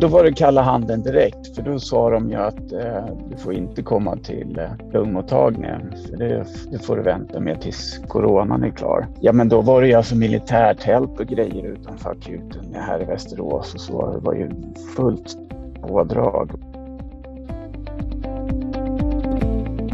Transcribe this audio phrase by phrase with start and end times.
[0.00, 3.54] Då var det kalla handen direkt för då sa de ju att eh, du får
[3.54, 5.94] inte komma till eh, lungmottagningen.
[6.10, 9.06] För det, det får du vänta med tills coronan är klar.
[9.20, 13.74] Ja men då var det ju alltså militärtält och grejer utanför akuten här i Västerås
[13.74, 14.12] och så.
[14.12, 14.50] Det var ju
[14.96, 15.38] fullt
[15.80, 16.50] pådrag.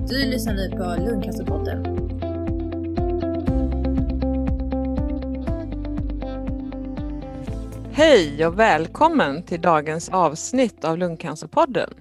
[0.08, 1.93] Du lyssnar nu på Lungcancerpodden
[7.96, 11.94] Hej och välkommen till dagens avsnitt av Lungcancerpodden.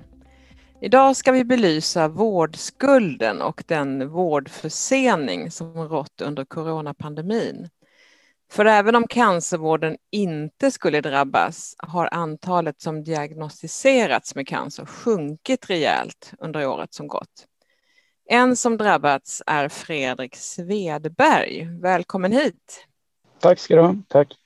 [0.82, 7.70] Idag ska vi belysa vårdskulden och den vårdförsening som rått under coronapandemin.
[8.52, 16.34] För även om cancervården inte skulle drabbas har antalet som diagnostiserats med cancer sjunkit rejält
[16.40, 17.48] under året som gått.
[18.30, 21.68] En som drabbats är Fredrik Svedberg.
[21.82, 22.88] Välkommen hit!
[23.40, 23.96] Tack ska du ha.
[24.08, 24.43] Tack.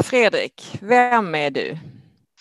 [0.00, 1.78] Fredrik, vem är du?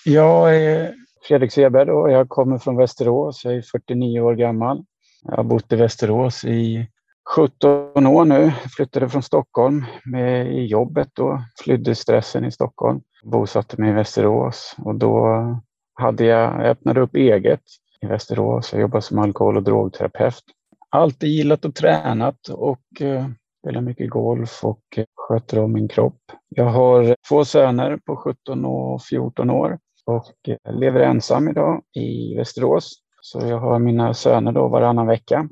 [0.06, 0.94] Jag är
[1.28, 3.46] Fredrik Seberg och jag kommer från Västerås.
[3.46, 4.84] Jag är 49 år gammal.
[5.24, 6.88] Jag har bott i Västerås i
[7.36, 8.42] 17 år nu.
[8.42, 13.02] Jag flyttade från Stockholm med i jobbet då, flydde stressen i Stockholm.
[13.24, 15.46] Bosatte mig i Västerås och då
[15.94, 17.62] hade jag öppnade upp eget
[18.02, 18.74] i Västerås.
[18.74, 20.44] Jag jobbar som alkohol och drogterapeut.
[20.90, 23.28] Alltid gillat och tränat och eh,
[23.62, 26.22] spelar mycket golf och eh, sköter om min kropp.
[26.50, 32.36] Jag har två söner på 17 och 14 år och eh, lever ensam idag i
[32.36, 33.02] Västerås.
[33.22, 35.50] Så jag har mina söner då varannan vecka.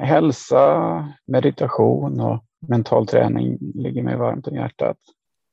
[0.00, 4.96] Hälsa, meditation och mental träning ligger mig varmt om hjärtat.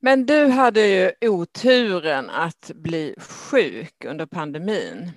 [0.00, 5.10] Men du hade ju oturen att bli sjuk under pandemin.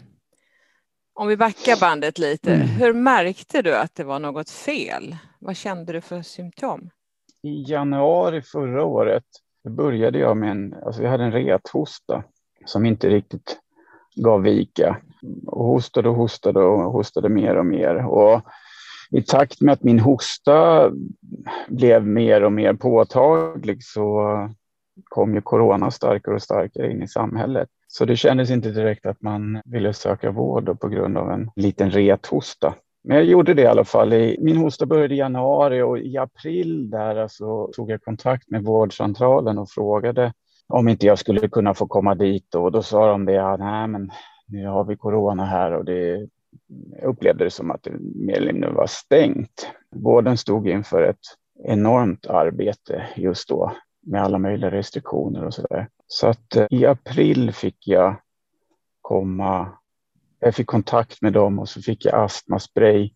[1.19, 2.67] Om vi backar bandet lite, mm.
[2.67, 5.15] hur märkte du att det var något fel?
[5.39, 6.89] Vad kände du för symptom?
[7.43, 9.23] I januari förra året
[9.69, 12.23] började jag med en, alltså jag hade en rethosta
[12.65, 13.59] som inte riktigt
[14.15, 14.97] gav vika.
[15.47, 18.05] Och hostade och hostade och hostade mer och mer.
[18.05, 18.41] Och
[19.11, 20.91] i takt med att min hosta
[21.67, 24.23] blev mer och mer påtaglig så
[25.03, 27.69] kom ju corona starkare och starkare in i samhället.
[27.97, 31.91] Så det kändes inte direkt att man ville söka vård på grund av en liten
[31.91, 32.75] rethosta.
[33.03, 34.09] Men jag gjorde det i alla fall.
[34.39, 39.57] Min hosta började i januari och i april där alltså, tog jag kontakt med vårdcentralen
[39.57, 40.33] och frågade
[40.67, 43.87] om inte jag skulle kunna få komma dit och då sa de det, ja, nej
[43.87, 44.11] men
[44.47, 46.27] nu har vi corona här och det
[47.01, 49.67] jag upplevde det som att det mer eller mindre var stängt.
[49.95, 51.25] Vården stod inför ett
[51.63, 53.71] enormt arbete just då
[54.05, 55.87] med alla möjliga restriktioner och så där.
[56.07, 58.21] Så att eh, i april fick jag
[59.01, 59.77] komma
[60.39, 63.11] jag fick kontakt med dem och så fick jag astmaspray,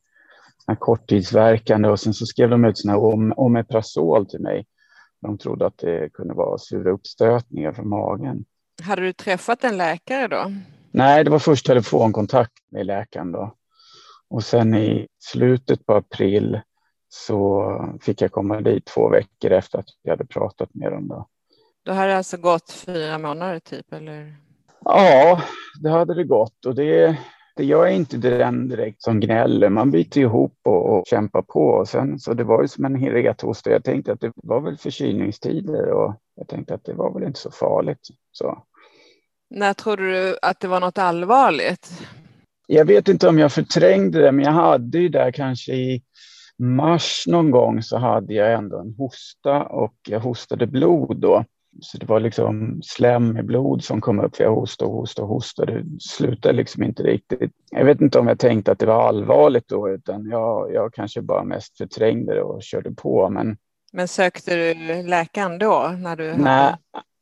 [0.80, 4.66] korttidsverkande och sen så skrev de ut såna om, omeprazol till mig.
[5.22, 8.46] De trodde att det kunde vara sura uppstötningar från magen.
[8.82, 10.52] Hade du träffat en läkare då?
[10.92, 13.56] Nej, det var först telefonkontakt med läkaren då.
[14.30, 16.62] Och sen i slutet på april
[17.10, 21.08] så fick jag komma dit två veckor efter att jag hade pratat med dem.
[21.08, 21.28] Då,
[21.86, 23.94] då hade det alltså gått fyra månader typ?
[23.94, 24.36] Eller?
[24.86, 25.42] Ja,
[25.82, 27.18] det hade det gått och det,
[27.56, 29.70] det jag är inte den direkt som gnäller.
[29.70, 31.60] Man biter ihop och, och kämpar på.
[31.60, 33.70] Och sen, så det var ju som en rethosta.
[33.70, 37.40] Jag tänkte att det var väl förkylningstider och jag tänkte att det var väl inte
[37.40, 38.08] så farligt.
[38.32, 38.64] Så.
[39.50, 41.92] När trodde du att det var något allvarligt?
[42.68, 46.04] Jag vet inte om jag förträngde det, men jag hade ju där kanske i
[46.58, 51.46] mars någon gång så hade jag ändå en hosta och jag hostade blod då.
[51.80, 54.40] Så det var liksom slem i blod som kom upp.
[54.40, 55.82] Jag hostade och hostade och hostade.
[55.82, 57.52] Det slutade liksom inte riktigt.
[57.72, 61.22] Jag vet inte om jag tänkte att det var allvarligt då, utan jag, jag kanske
[61.22, 63.30] bara mest förträngde det och körde på.
[63.30, 63.58] Men,
[63.94, 64.74] men sökte du
[65.04, 65.96] läkaren då?
[65.98, 66.76] När du Nej,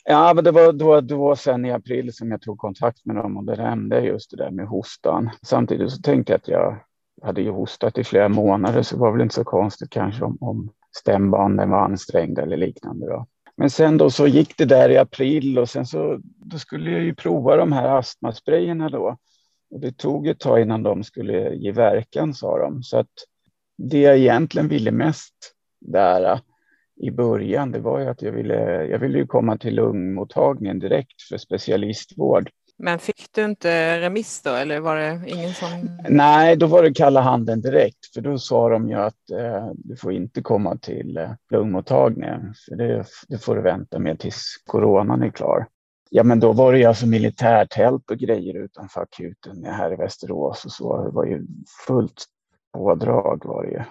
[0.03, 3.37] ja, men det var då, då sen i april som jag tog kontakt med dem
[3.37, 5.29] och det nämnde just det där med hostan.
[5.41, 6.79] Samtidigt så tänkte jag att jag
[7.21, 10.37] hade ju hostat i flera månader så det var väl inte så konstigt kanske om,
[10.41, 13.05] om stämbanden var ansträngda eller liknande.
[13.05, 13.25] Då.
[13.59, 17.03] Men sen då så gick det där i april och sen så då skulle jag
[17.03, 19.17] ju prova de här astmasprayerna då.
[19.71, 22.83] Och det tog ett tag innan de skulle ge verkan sa de.
[22.83, 23.09] Så att
[23.77, 25.33] det jag egentligen ville mest
[25.79, 26.39] där eh,
[27.01, 31.21] i början, det var ju att jag ville, jag ville ju komma till lungmottagningen direkt
[31.21, 32.49] för specialistvård.
[32.81, 35.97] Men fick du inte remiss då eller var det ingen som?
[36.09, 39.95] Nej, då var det kalla handen direkt för då sa de ju att eh, du
[39.95, 42.53] får inte komma till eh, lungmottagningen.
[42.65, 45.67] För det, det, får du vänta med tills coronan är klar.
[46.09, 50.65] Ja, men då var det ju alltså militärtält och grejer utanför akuten här i Västerås
[50.65, 51.03] och så.
[51.03, 51.45] Det var ju
[51.87, 52.25] fullt
[52.73, 53.81] pådrag var det ju.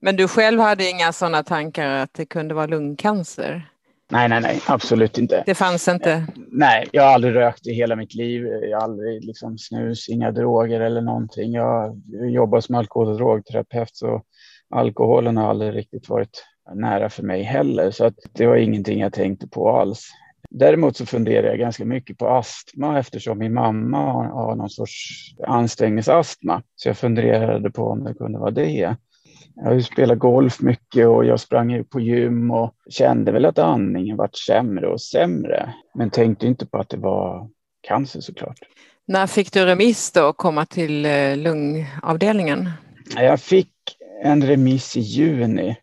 [0.00, 3.70] Men du själv hade inga sådana tankar att det kunde vara lungcancer?
[4.12, 5.42] Nej, nej, nej, absolut inte.
[5.46, 6.26] Det fanns inte?
[6.36, 8.46] Nej, jag har aldrig rökt i hela mitt liv.
[8.46, 11.52] Jag har aldrig liksom snus, inga droger eller någonting.
[11.52, 14.22] Jag jobbar som alkohol och drogterapeut så
[14.70, 17.90] alkoholen har aldrig riktigt varit nära för mig heller.
[17.90, 20.08] Så att det var ingenting jag tänkte på alls.
[20.50, 25.34] Däremot så funderar jag ganska mycket på astma eftersom min mamma har, har någon sorts
[25.46, 26.62] ansträngningsastma.
[26.76, 28.96] Så jag funderade på om det kunde vara det.
[29.54, 33.58] Jag har ju spelat golf mycket och jag sprang på gym och kände väl att
[33.58, 35.74] andningen vart sämre och sämre.
[35.94, 37.48] Men tänkte inte på att det var
[37.80, 38.58] cancer såklart.
[39.06, 42.70] När fick du remiss då att komma till eh, lungavdelningen?
[43.16, 43.72] Jag fick
[44.22, 45.76] en remiss i juni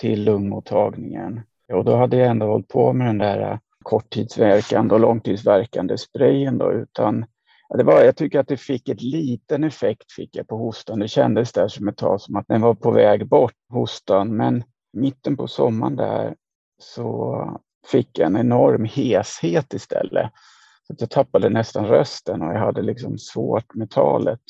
[0.00, 1.40] till lungmottagningen.
[1.72, 6.72] Och då hade jag ändå hållit på med den där korttidsverkande och långtidsverkande sprayen då,
[6.72, 7.24] utan
[7.68, 10.98] det var, jag tycker att det fick ett liten effekt fick jag på hostan.
[10.98, 14.36] Det kändes där som ett tag som att den var på väg bort, hostan.
[14.36, 16.34] Men mitten på sommaren där
[16.78, 20.30] så fick jag en enorm heshet istället.
[20.86, 24.40] Så jag tappade nästan rösten och jag hade liksom svårt med talet.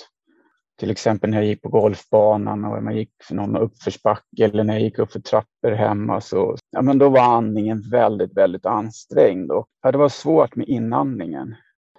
[0.79, 4.75] Till exempel när jag gick på golfbanan och man gick för någon uppförsbacke eller när
[4.75, 9.51] jag gick upp för trappor hemma så ja, men då var andningen väldigt, väldigt ansträngd
[9.51, 11.55] och ja, det var svårt med inandningen.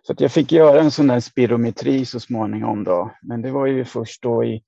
[0.07, 3.85] Så jag fick göra en sån där spirometri så småningom då, men det var ju
[3.85, 4.63] först då i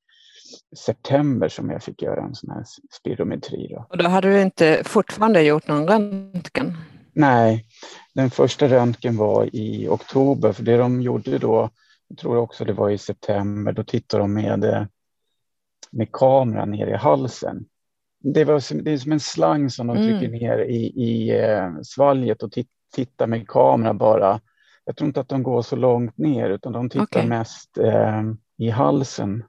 [0.85, 3.67] september som jag fick göra en sån här spirometri.
[3.67, 3.85] Då.
[3.89, 6.77] Och då hade du inte fortfarande gjort någon röntgen?
[7.13, 7.65] Nej,
[8.13, 11.69] den första röntgen var i oktober, för det de gjorde då
[12.09, 14.87] jag tror också det var i september, då tittade de med,
[15.91, 17.65] med kameran ner i halsen.
[18.23, 20.09] Det, var som, det är som en slang som de mm.
[20.09, 22.53] trycker ner i, i eh, svalget och
[22.95, 24.39] tittar med kamera bara.
[24.89, 27.27] Jag tror inte att de går så långt ner utan de tittar okay.
[27.27, 28.23] mest eh,
[28.57, 29.43] i halsen.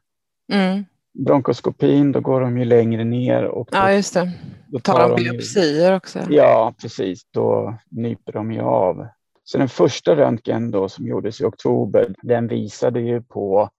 [0.52, 0.84] Mm.
[1.12, 3.44] Bronkoskopin, då går de ju längre ner.
[3.44, 4.32] Och då, ja, just det.
[4.69, 6.19] Då tar, tar de biopsier också.
[6.28, 7.25] Ja, precis.
[7.31, 9.06] Då nyper de ju av
[9.44, 13.70] så den första röntgen då som gjordes i oktober, den visade ju på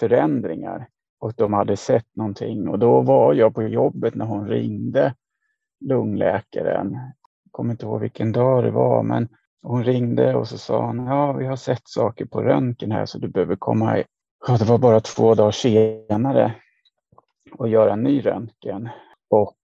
[0.00, 0.88] förändringar
[1.20, 2.68] och de hade sett någonting.
[2.68, 5.14] Och då var jag på jobbet när hon ringde
[5.80, 6.92] lungläkaren.
[7.44, 9.28] Jag kommer inte ihåg vilken dag det var, men
[9.62, 13.18] hon ringde och så sa hon, ja, vi har sett saker på röntgen här så
[13.18, 14.02] du behöver komma.
[14.46, 16.54] Ja, det var bara två dagar senare
[17.52, 18.88] och göra en ny röntgen
[19.30, 19.54] och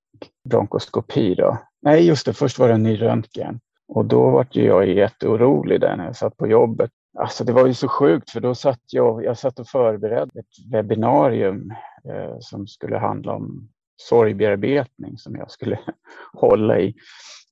[0.48, 1.58] bronkoskopi då.
[1.82, 5.96] Nej, just det, först var det en ny röntgen och då var jag jätteorolig där
[5.96, 6.90] när jag satt på jobbet.
[7.18, 10.72] Alltså det var ju så sjukt för då satt jag, jag satt och förberedde ett
[10.72, 11.70] webbinarium
[12.08, 15.78] eh, som skulle handla om sorgbearbetning som jag skulle
[16.32, 16.94] hålla i.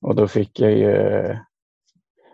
[0.01, 1.37] Och då fick jag ju eh,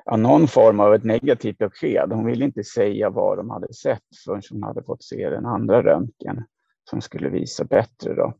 [0.05, 2.11] ja, någon form av ett negativt besked.
[2.11, 5.83] Hon ville inte säga vad de hade sett förrän hon hade fått se den andra
[5.83, 6.43] röntgen
[6.89, 8.13] som skulle visa bättre.
[8.15, 8.33] Då.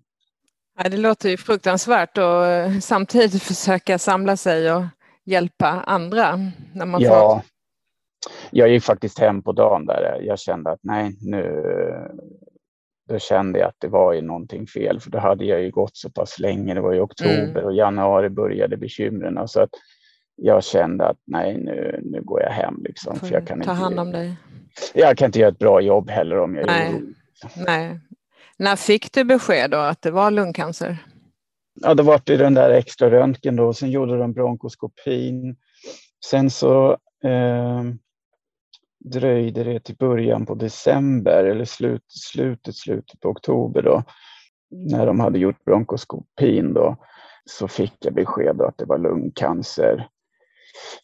[0.83, 4.83] Ja, det låter ju fruktansvärt och eh, samtidigt försöka samla sig och
[5.25, 6.39] hjälpa andra?
[6.73, 7.41] När man ja, får...
[8.51, 11.63] jag gick faktiskt hem på dagen där jag kände att nej, nu
[13.11, 15.97] då kände jag att det var ju någonting fel, för då hade jag ju gått
[15.97, 16.73] så pass länge.
[16.73, 17.65] Det var i oktober mm.
[17.65, 19.47] och januari började bekymren.
[19.47, 19.69] Så att
[20.35, 22.83] jag kände att nej, nu, nu går jag hem.
[22.83, 24.35] Liksom, för jag kan ta inte, hand om dig.
[24.93, 26.87] Jag kan inte göra ett bra jobb heller om jag nej.
[27.55, 27.99] är Nej.
[28.57, 30.97] När fick du besked då att det var lungcancer?
[31.73, 33.73] ja, det var i den där extra röntgen då.
[33.73, 35.55] Sen gjorde de bronkoskopin.
[36.25, 36.91] Sen så
[37.23, 37.83] eh,
[38.99, 44.03] dröjde det till början på december eller slut, slutet, slutet på oktober då.
[44.71, 46.97] När de hade gjort bronkoskopin då
[47.45, 50.07] så fick jag besked att det var lungcancer.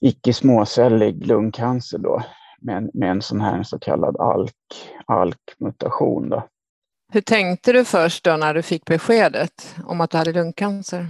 [0.02, 2.24] Icke småcellig lungcancer då
[2.62, 4.54] med, med en sån här så kallad ALK,
[5.06, 6.30] ALK-mutation.
[6.30, 6.48] Då.
[7.14, 11.08] Hur tänkte du först då när du fick beskedet om att du hade lungcancer?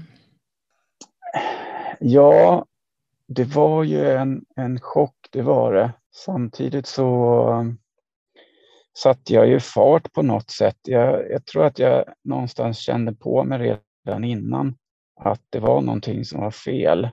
[1.99, 2.65] Ja,
[3.27, 5.93] det var ju en, en chock, det var det.
[6.15, 7.75] Samtidigt så
[8.97, 10.77] satte jag ju fart på något sätt.
[10.81, 14.75] Jag, jag tror att jag någonstans kände på mig redan innan
[15.19, 17.09] att det var någonting som var fel.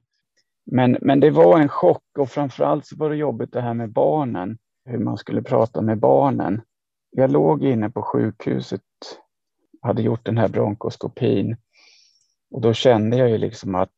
[0.66, 3.92] Men, men det var en chock och framförallt så var det jobbigt det här med
[3.92, 6.61] barnen, hur man skulle prata med barnen
[7.16, 8.80] jag låg inne på sjukhuset,
[9.83, 11.56] hade gjort den här bronkoskopin
[12.50, 13.94] och då kände jag ju liksom att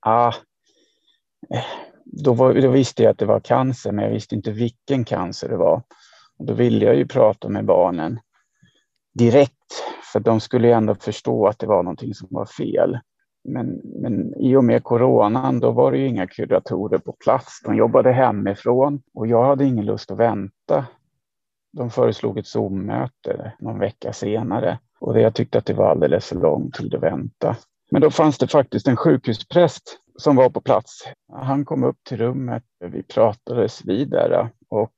[0.00, 0.32] ah,
[1.54, 1.64] eh,
[2.04, 5.48] då, var, då visste jag att det var cancer, men jag visste inte vilken cancer
[5.48, 5.82] det var.
[6.38, 8.20] Och då ville jag ju prata med barnen
[9.14, 12.98] direkt, för de skulle ju ändå förstå att det var någonting som var fel.
[13.48, 17.60] Men, men i och med coronan, då var det ju inga kuratorer på plats.
[17.64, 20.86] De jobbade hemifrån och jag hade ingen lust att vänta
[21.76, 26.36] de föreslog ett Zoom-möte någon vecka senare och jag tyckte att det var alldeles för
[26.36, 27.56] lång tid att vänta.
[27.90, 31.04] Men då fanns det faktiskt en sjukhuspräst som var på plats.
[31.32, 34.94] Han kom upp till rummet, vi pratades vidare och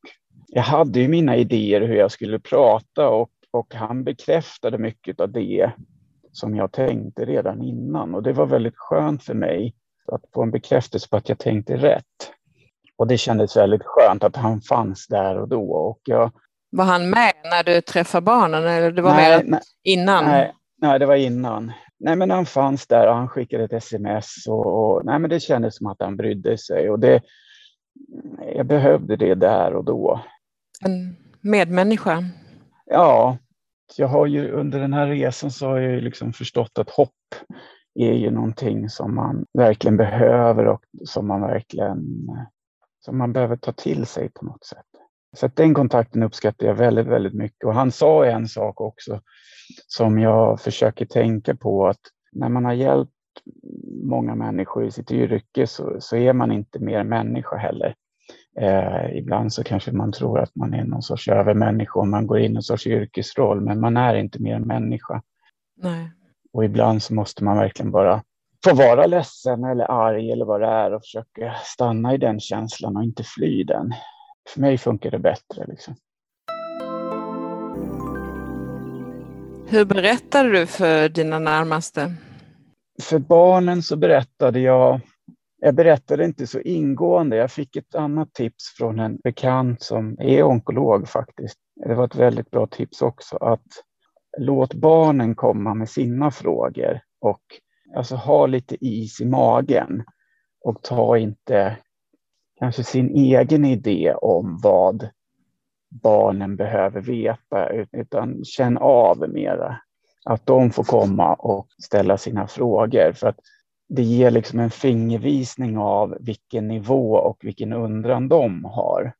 [0.47, 5.33] jag hade ju mina idéer hur jag skulle prata och, och han bekräftade mycket av
[5.33, 5.73] det
[6.39, 9.75] som jag tänkte redan innan och det var väldigt skönt för mig
[10.13, 12.05] att få en bekräftelse på att jag tänkte rätt.
[12.97, 15.71] Och det kändes väldigt skönt att han fanns där och då.
[15.71, 16.33] Och jag...
[16.71, 20.25] Var han med när du träffade barnen eller det var nej, med innan?
[20.25, 21.73] Nej, nej, det var innan.
[22.01, 25.41] Nej, men han fanns där och han skickade ett sms och, och, nej, men det
[25.41, 27.23] kändes som att han brydde sig och det,
[28.55, 30.21] jag behövde det där och då.
[30.85, 32.25] En medmänniska?
[32.87, 33.37] Ja,
[33.97, 37.11] jag har ju under den här resan så har jag ju liksom förstått att hopp
[37.95, 42.29] är ju någonting som man verkligen behöver och som man verkligen
[43.01, 44.87] som man behöver ta till sig på något sätt.
[45.37, 47.65] Så att den kontakten uppskattar jag väldigt, väldigt mycket.
[47.65, 49.21] Och han sa en sak också
[49.87, 52.01] som jag försöker tänka på att
[52.33, 53.13] när man har hjälpt
[54.05, 57.95] många människor i sitt yrke så, så är man inte mer människa heller.
[58.57, 62.39] Eh, ibland så kanske man tror att man är någon sorts övermänniska och man går
[62.39, 65.23] in i en sorts yrkesroll, men man är inte mer människa.
[65.77, 66.11] Nej.
[66.53, 68.23] Och ibland så måste man verkligen bara
[68.65, 72.97] få vara ledsen eller arg eller vad det är och försöka stanna i den känslan
[72.97, 73.93] och inte fly den.
[74.55, 75.67] För mig funkar det bättre.
[75.67, 75.95] Liksom.
[79.69, 82.15] Hur berättade du för dina närmaste?
[83.03, 85.01] För barnen så berättade jag
[85.61, 87.37] jag berättade inte så ingående.
[87.37, 91.59] Jag fick ett annat tips från en bekant som är onkolog faktiskt.
[91.87, 93.67] Det var ett väldigt bra tips också att
[94.39, 97.43] låt barnen komma med sina frågor och
[97.97, 100.05] alltså ha lite is i magen
[100.65, 101.77] och ta inte
[102.59, 105.09] kanske sin egen idé om vad
[106.03, 109.81] barnen behöver veta utan känn av mera.
[110.25, 113.39] Att de får komma och ställa sina frågor för att
[113.89, 119.13] det ger liksom en fingervisning av vilken nivå och vilken undran de har.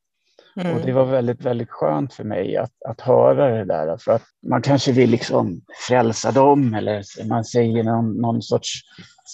[0.55, 0.75] Mm.
[0.75, 3.97] Och det var väldigt, väldigt skönt för mig att, att höra det där.
[3.97, 8.81] För att man kanske vill liksom frälsa dem eller man säger någon, någon sorts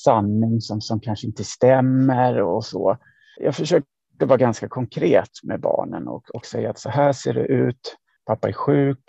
[0.04, 2.98] sanning som, som kanske inte stämmer och så.
[3.38, 7.46] Jag försökte vara ganska konkret med barnen och, och säga att så här ser det
[7.46, 7.96] ut.
[8.25, 9.04] Pappa är sjuk.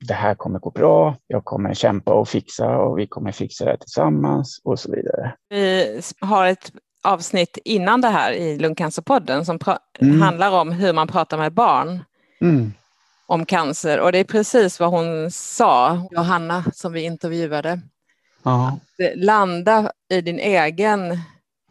[0.00, 1.16] Det här kommer gå bra.
[1.26, 5.34] Jag kommer kämpa och fixa och vi kommer fixa det tillsammans och så vidare.
[5.48, 9.58] Vi har ett avsnitt innan det här i Lungcancerpodden som
[10.00, 10.22] mm.
[10.22, 12.04] handlar om hur man pratar med barn
[12.40, 12.72] mm.
[13.26, 14.00] om cancer.
[14.00, 17.80] Och det är precis vad hon sa, Johanna som vi intervjuade.
[18.42, 18.78] Ja.
[19.14, 21.18] Landa i din egen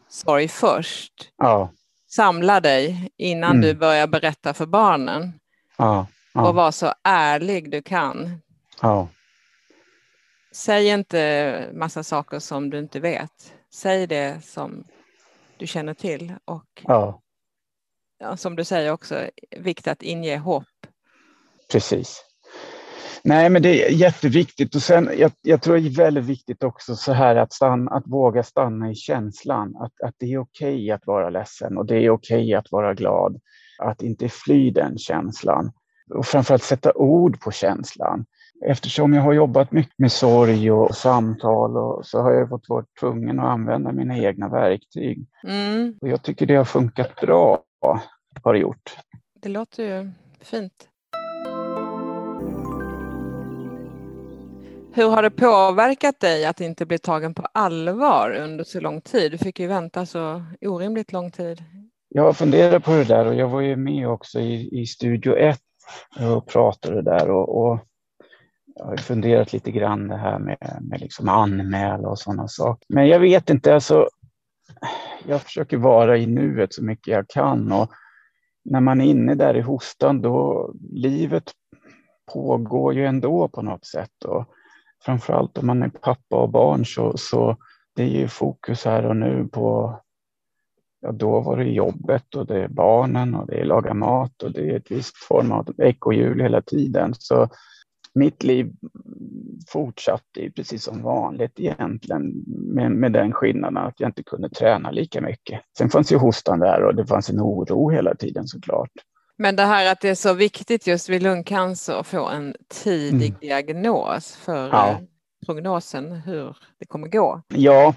[0.09, 1.13] sorg först.
[1.37, 1.71] Ja.
[2.09, 3.61] Samla dig innan mm.
[3.61, 5.33] du börjar berätta för barnen.
[5.77, 6.07] Ja.
[6.45, 8.41] Och var så ärlig du kan.
[10.51, 13.53] Säg inte massa saker som du inte vet.
[13.73, 14.83] Säg det som
[15.57, 17.21] du känner till och ja.
[18.19, 20.63] Ja, som du säger också, viktigt att inge hopp.
[21.71, 22.23] Precis.
[23.23, 26.95] Nej, men det är jätteviktigt och sen jag, jag tror det är väldigt viktigt också
[26.95, 29.75] så här att, stanna, att våga stanna i känslan.
[29.75, 32.71] Att, att det är okej okay att vara ledsen och det är okej okay att
[32.71, 33.39] vara glad.
[33.79, 35.71] Att inte fly den känslan
[36.09, 38.25] och framförallt sätta ord på känslan.
[38.65, 42.85] Eftersom jag har jobbat mycket med sorg och samtal och så har jag fått vara
[42.99, 45.25] tvungen att använda mina egna verktyg.
[45.47, 45.95] Mm.
[46.01, 47.63] Och jag tycker det har funkat bra,
[48.43, 48.97] har det gjort.
[49.41, 50.11] Det låter ju
[50.41, 50.89] fint.
[54.93, 59.31] Hur har det påverkat dig att inte bli tagen på allvar under så lång tid?
[59.31, 61.63] Du fick ju vänta så orimligt lång tid.
[62.09, 65.35] Jag har funderat på det där och jag var ju med också i, i Studio
[65.35, 65.59] 1
[66.35, 67.79] och pratade där och, och
[68.75, 72.85] jag har funderat lite grann det här med, med liksom anmäla och sådana saker.
[72.89, 74.07] Men jag vet inte, alltså,
[75.27, 77.91] jag försöker vara i nuet så mycket jag kan och
[78.65, 81.51] när man är inne där i hostan då livet
[82.33, 84.45] pågår ju ändå på något sätt och
[85.05, 87.57] framförallt om man är pappa och barn så, så
[87.95, 89.99] det är ju fokus här och nu på
[91.01, 94.51] ja, då var det jobbet och det är barnen och det är laga mat och
[94.51, 97.13] det är ett visst form av ekorrhjul hela tiden.
[97.19, 97.49] Så
[98.13, 98.71] mitt liv
[99.69, 105.21] fortsatte precis som vanligt egentligen med, med den skillnaden att jag inte kunde träna lika
[105.21, 105.61] mycket.
[105.77, 108.91] Sen fanns ju hostan där och det fanns en oro hela tiden såklart.
[109.37, 113.29] Men det här att det är så viktigt just vid lungcancer att få en tidig
[113.29, 113.39] mm.
[113.39, 114.89] diagnos för ja.
[114.89, 114.97] Eh,
[115.45, 117.41] prognosen hur det kommer gå.
[117.47, 117.95] Ja,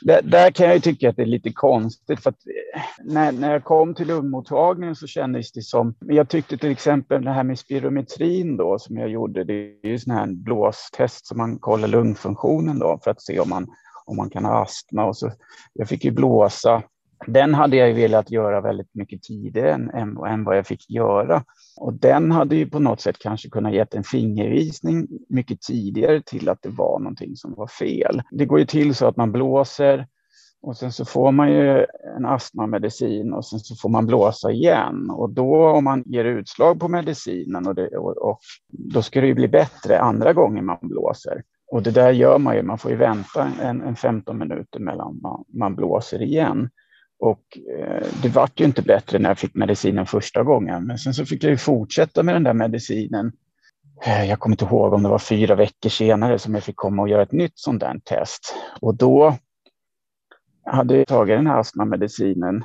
[0.00, 3.32] där, där, kan jag ju tycka att det är lite konstigt för att eh, när,
[3.32, 7.44] när jag kom till lungmottagningen så kändes det som, jag tyckte till exempel det här
[7.44, 11.88] med spirometrin då som jag gjorde, det är ju sån här blåstest som man kollar
[11.88, 13.66] lungfunktionen då för att se om man
[14.08, 15.04] om man kan ha astma.
[15.04, 15.32] Och så,
[15.72, 16.82] jag fick ju blåsa.
[17.26, 20.90] Den hade jag ju velat göra väldigt mycket tidigare än, än, än vad jag fick
[20.90, 21.44] göra.
[21.80, 26.48] Och den hade ju på något sätt kanske kunnat gett en fingervisning mycket tidigare till
[26.48, 28.22] att det var någonting som var fel.
[28.30, 30.06] Det går ju till så att man blåser
[30.62, 35.10] och sen så får man ju en astmamedicin och sen så får man blåsa igen.
[35.10, 39.26] Och då om man ger utslag på medicinen och, det, och, och då ska det
[39.26, 41.42] ju bli bättre andra gången man blåser.
[41.72, 45.20] Och det där gör man ju, man får ju vänta en, en 15 minuter mellan
[45.22, 46.70] man, man blåser igen.
[47.18, 50.86] Och eh, det vart ju inte bättre när jag fick medicinen första gången.
[50.86, 53.32] Men sen så fick jag ju fortsätta med den där medicinen.
[54.06, 57.02] Eh, jag kommer inte ihåg om det var fyra veckor senare som jag fick komma
[57.02, 58.54] och göra ett nytt sånt där test.
[58.80, 59.36] Och då
[60.64, 62.64] hade jag tagit den här astmamedicinen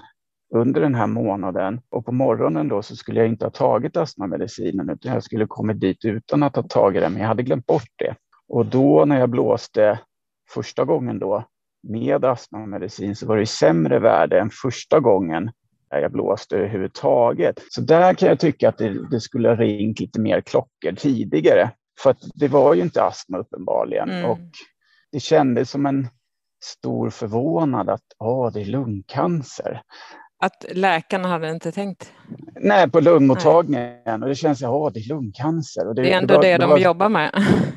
[0.56, 4.90] under den här månaden och på morgonen då så skulle jag inte ha tagit astmamedicinen
[4.90, 7.92] utan jag skulle kommit dit utan att ha tagit den, men jag hade glömt bort
[7.96, 8.16] det.
[8.48, 10.00] Och då när jag blåste
[10.50, 11.46] första gången då
[11.84, 15.52] med astmamedicin så var det sämre värde än första gången
[16.02, 17.60] jag blåste överhuvudtaget.
[17.70, 21.72] Så där kan jag tycka att det, det skulle ha ringt lite mer klockor tidigare.
[22.00, 24.10] För det var ju inte astma uppenbarligen.
[24.10, 24.30] Mm.
[24.30, 24.40] Och
[25.12, 26.08] det kändes som en
[26.64, 29.82] stor förvånad att oh, det är lungcancer.
[30.44, 32.14] Att läkarna hade inte tänkt?
[32.60, 33.98] Nej, på lungmottagningen.
[34.06, 34.14] Nej.
[34.14, 35.88] Och det känns, ja, oh, det är lungcancer.
[35.88, 37.32] Och det, det är ändå det, var, det de var, jobbar med.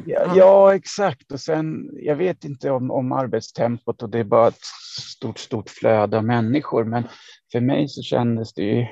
[0.07, 1.33] Ja, ja, exakt.
[1.33, 4.65] Och sen, jag vet inte om, om arbetstempot och det är bara ett
[5.01, 6.85] stort, stort flöde av människor.
[6.85, 7.05] Men
[7.53, 8.87] för mig så kändes det ju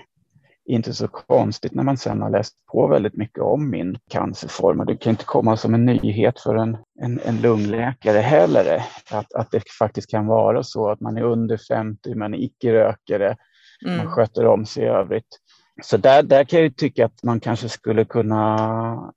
[0.66, 4.80] inte så konstigt när man sen har läst på väldigt mycket om min cancerform.
[4.80, 9.34] Och det kan inte komma som en nyhet för en, en, en lungläkare heller, att,
[9.34, 13.36] att det faktiskt kan vara så att man är under 50, man är icke-rökare,
[13.84, 13.96] mm.
[13.96, 15.40] man sköter om sig i övrigt.
[15.82, 19.12] Så där, där kan jag tycka att man kanske skulle kunna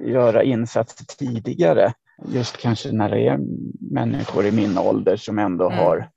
[0.00, 1.92] göra insatser tidigare.
[2.26, 3.38] Just kanske när det är
[3.92, 5.78] människor i min ålder som ändå mm.
[5.78, 6.10] har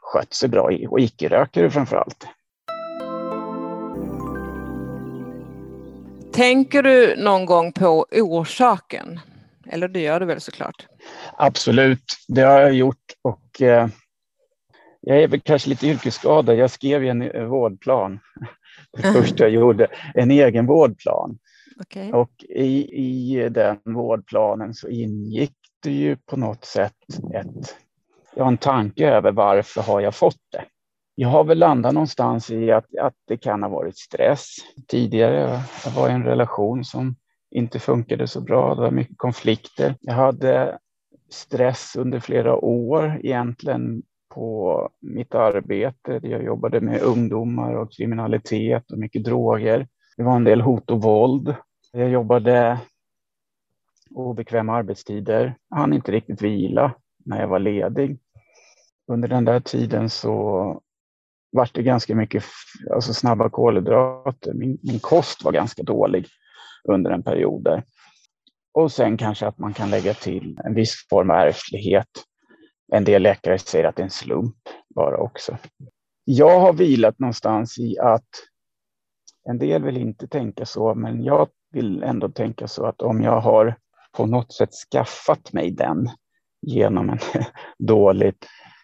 [0.00, 2.26] skött sig bra och icke-rökare framför allt.
[6.32, 9.20] Tänker du någon gång på orsaken?
[9.66, 10.86] Eller det gör du väl såklart?
[11.36, 13.88] Absolut, det har jag gjort och eh,
[15.02, 16.56] jag är väl kanske lite yrkesskadad.
[16.56, 18.20] Jag skrev en eh, vårdplan,
[18.96, 21.38] det första jag gjorde, en egen vårdplan.
[21.80, 22.12] Okay.
[22.12, 26.94] Och i, i den vårdplanen så ingick det ju på något sätt
[27.34, 27.76] ett,
[28.36, 30.64] ja, en tanke över varför har jag fått det?
[31.14, 34.56] jag har väl landat någonstans i att, att det kan ha varit stress
[34.88, 35.60] tidigare.
[35.84, 37.16] Jag var i en relation som
[37.50, 38.74] inte funkade så bra.
[38.74, 39.94] Det var mycket konflikter.
[40.00, 40.78] Jag hade
[41.30, 44.02] stress under flera år egentligen
[44.34, 46.20] på mitt arbete.
[46.22, 49.88] Jag jobbade med ungdomar och kriminalitet och mycket droger.
[50.16, 51.54] Det var en del hot och våld.
[51.92, 52.80] Jag jobbade
[54.10, 55.54] obekväma arbetstider.
[55.70, 58.18] Jag hann inte riktigt vila när jag var ledig.
[59.06, 60.80] Under den där tiden så
[61.52, 62.44] vart det ganska mycket
[62.94, 64.54] alltså snabba kolhydrater.
[64.54, 66.26] Min, min kost var ganska dålig
[66.88, 67.82] under en period där.
[68.74, 72.08] Och sen kanske att man kan lägga till en viss form av ärftlighet.
[72.92, 74.56] En del läkare säger att det är en slump
[74.94, 75.58] bara också.
[76.24, 78.28] Jag har vilat någonstans i att
[79.48, 83.40] en del vill inte tänka så, men jag vill ändå tänka så att om jag
[83.40, 83.76] har
[84.16, 86.10] på något sätt skaffat mig den
[86.62, 87.18] genom en
[87.78, 88.34] dålig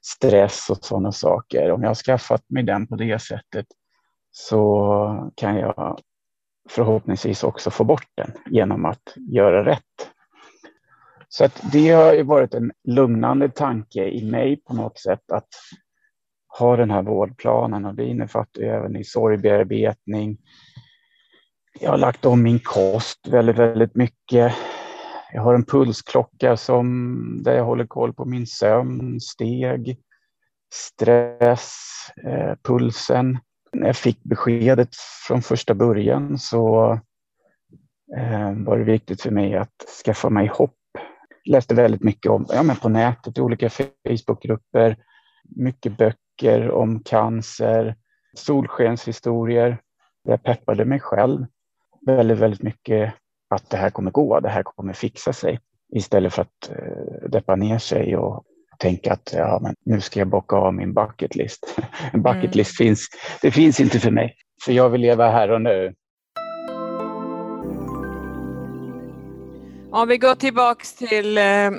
[0.03, 1.71] stress och sådana saker.
[1.71, 3.67] Om jag har skaffat mig den på det sättet
[4.31, 5.99] så kan jag
[6.69, 10.13] förhoppningsvis också få bort den genom att göra rätt.
[11.29, 15.49] Så att det har varit en lugnande tanke i mig på något sätt att
[16.59, 20.39] ha den här vårdplanen och det innefattar även i sorgbearbetning.
[21.81, 24.55] Jag har lagt om min kost väldigt, väldigt mycket.
[25.33, 29.99] Jag har en pulsklocka som, där jag håller koll på min sömn, steg,
[30.75, 31.77] stress,
[32.25, 33.39] eh, pulsen.
[33.73, 34.89] När jag fick beskedet
[35.29, 36.93] från första början så
[38.17, 40.78] eh, var det viktigt för mig att skaffa mig hopp.
[41.49, 44.97] Läste väldigt mycket om, ja, men på nätet, olika Facebookgrupper,
[45.57, 47.97] mycket böcker om cancer,
[48.37, 49.79] solskenshistorier.
[50.23, 51.47] Jag peppade mig själv
[52.07, 53.15] väldigt, väldigt mycket
[53.49, 55.61] att det här kommer gå, det här kommer fixa sig.
[55.95, 58.45] Istället för att eh, deppa ner sig och
[58.79, 61.79] tänka att ja, men nu ska jag bocka av min bucket list.
[62.13, 62.89] En bucket list mm.
[62.89, 63.09] finns,
[63.43, 64.35] det finns inte för mig,
[64.65, 65.95] för jag vill leva här och nu.
[69.91, 71.71] Om vi går tillbaks till eh,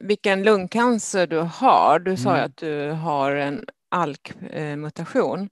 [0.00, 1.98] vilken lungcancer du har.
[1.98, 2.44] Du sa mm.
[2.44, 5.48] att du har en ALK-mutation.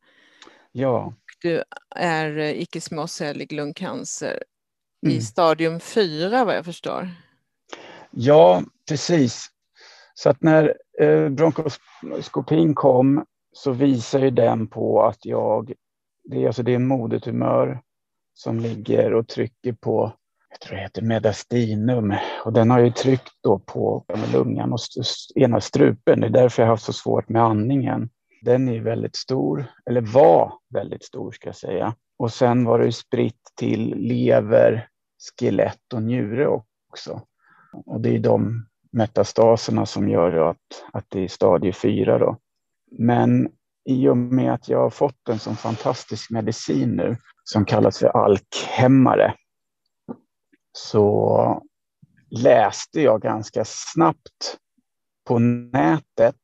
[0.72, 1.14] Ja.
[1.42, 1.62] Du
[1.96, 4.42] är eh, icke småcellig lungcancer
[5.06, 5.16] mm.
[5.16, 7.08] i stadium 4 vad jag förstår.
[8.10, 9.48] Ja, precis.
[10.14, 15.72] Så att när eh, bronkoskopin kom så visar den på att jag,
[16.24, 17.80] det är, alltså det är modertumör
[18.34, 20.12] som ligger och trycker på,
[20.50, 24.78] jag tror det heter medastinum, och den har ju tryckt då på lungan och
[25.34, 26.20] ena strupen.
[26.20, 28.10] Det är därför jag har haft så svårt med andningen.
[28.42, 31.94] Den är väldigt stor, eller var väldigt stor ska jag säga.
[32.18, 34.88] Och sen var det spritt till lever,
[35.38, 37.22] skelett och njure också.
[37.86, 40.56] Och det är de metastaserna som gör att,
[40.92, 42.36] att det är stadie 4 då.
[42.98, 43.48] Men
[43.84, 48.08] i och med att jag har fått en sån fantastisk medicin nu som kallas för
[48.08, 49.34] alkhämmare
[50.72, 51.62] så
[52.30, 54.56] läste jag ganska snabbt
[55.28, 56.36] på nätet.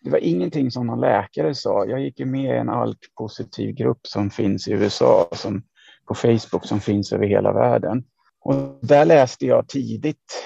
[0.00, 1.86] Det var ingenting som någon läkare sa.
[1.86, 5.62] Jag gick med i en alkpositiv grupp som finns i USA som,
[6.08, 8.04] på Facebook som finns över hela världen.
[8.40, 10.42] Och där läste jag tidigt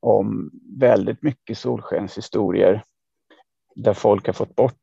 [0.00, 2.84] om väldigt mycket solskenshistorier
[3.74, 4.74] där folk har fått bort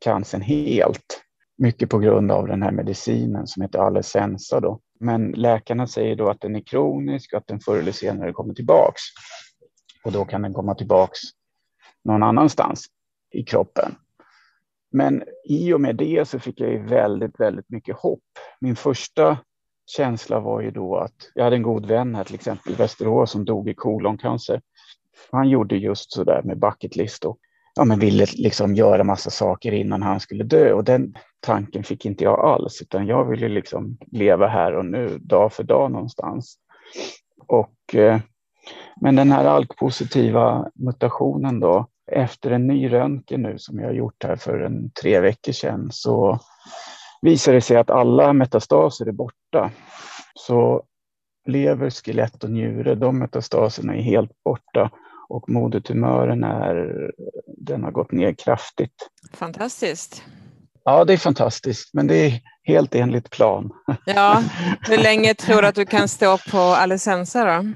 [0.00, 1.23] cancern helt.
[1.56, 4.60] Mycket på grund av den här medicinen som heter Alecensa.
[4.60, 4.80] Då.
[5.00, 8.54] Men läkarna säger då att den är kronisk och att den förr eller senare kommer
[8.54, 9.02] tillbaks.
[10.04, 11.18] Och då kan den komma tillbaks
[12.04, 12.86] någon annanstans
[13.30, 13.94] i kroppen.
[14.92, 18.22] Men i och med det så fick jag ju väldigt, väldigt mycket hopp.
[18.60, 19.38] Min första
[19.86, 23.30] känsla var ju då att jag hade en god vän här till exempel i Västerås
[23.30, 24.62] som dog i koloncancer.
[25.30, 27.38] Han gjorde just så där med bucket list och
[27.74, 32.06] ja, men ville liksom göra massa saker innan han skulle dö och den tanken fick
[32.06, 36.56] inte jag alls utan jag ville liksom leva här och nu dag för dag någonstans.
[37.46, 38.20] Och, eh,
[39.00, 44.24] men den här alkpositiva mutationen då efter en ny röntgen nu som jag har gjort
[44.24, 46.38] här för en tre veckor sedan så
[47.22, 49.70] visar det sig att alla metastaser är borta.
[50.34, 50.82] Så
[51.46, 54.90] lever, skelett och njure, de metastaserna är helt borta
[55.28, 57.10] och modertumören är,
[57.46, 59.10] den har gått ner kraftigt.
[59.32, 60.24] Fantastiskt.
[60.84, 63.70] Ja, det är fantastiskt, men det är helt enligt plan.
[64.06, 64.42] Ja,
[64.80, 67.72] hur länge tror du att du kan stå på Alecensa då?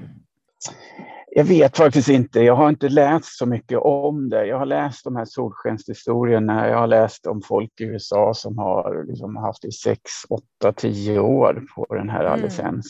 [1.31, 2.39] Jag vet faktiskt inte.
[2.39, 4.45] Jag har inte läst så mycket om det.
[4.45, 6.67] Jag har läst de här solskenshistorierna.
[6.67, 11.19] Jag har läst om folk i USA som har liksom haft i sex, åtta, tio
[11.19, 12.81] år på den här mm.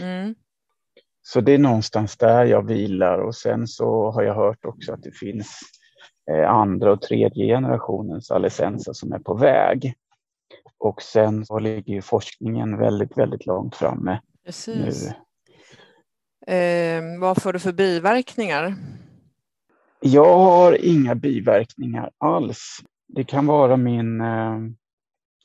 [0.00, 0.34] Mm.
[1.26, 5.02] Så det är någonstans där jag vilar och sen så har jag hört också att
[5.02, 5.60] det finns
[6.30, 9.94] eh, andra och tredje generationens Alecensa som är på väg.
[10.78, 15.10] Och sen så ligger forskningen väldigt, väldigt långt framme Precis.
[16.46, 16.54] nu.
[16.54, 18.76] Eh, vad får du för biverkningar?
[20.00, 22.78] Jag har inga biverkningar alls.
[23.08, 24.58] Det kan vara min eh,